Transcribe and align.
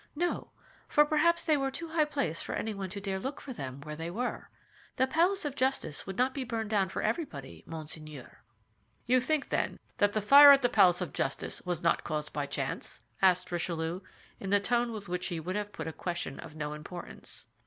"No; 0.15 0.49
for 0.87 1.05
perhaps 1.05 1.45
they 1.45 1.55
were 1.57 1.69
too 1.69 1.89
high 1.89 2.05
placed 2.05 2.43
for 2.43 2.55
anyone 2.55 2.89
to 2.89 2.99
dare 2.99 3.19
look 3.19 3.39
for 3.39 3.53
them 3.53 3.81
where 3.81 3.95
they 3.95 4.09
were. 4.09 4.49
The 4.95 5.05
Palace 5.05 5.45
of 5.45 5.55
Justice 5.55 6.07
would 6.07 6.17
not 6.17 6.33
be 6.33 6.43
burned 6.43 6.71
down 6.71 6.89
for 6.89 7.03
everybody, 7.03 7.63
monseigneur." 7.67 8.39
"You 9.05 9.21
think, 9.21 9.49
then, 9.49 9.77
that 9.99 10.13
the 10.13 10.19
fire 10.21 10.51
at 10.51 10.63
the 10.63 10.69
Palace 10.69 11.01
of 11.01 11.13
Justice 11.13 11.61
was 11.67 11.83
not 11.83 12.03
caused 12.03 12.33
by 12.33 12.47
chance?" 12.47 13.03
asked 13.21 13.51
Richelieu, 13.51 14.01
in 14.39 14.49
the 14.49 14.59
tone 14.59 14.91
with 14.91 15.07
which 15.07 15.27
he 15.27 15.39
would 15.39 15.55
have 15.55 15.71
put 15.71 15.85
a 15.87 15.93
question 15.93 16.39
of 16.39 16.55
no 16.55 16.73
importance. 16.73 17.45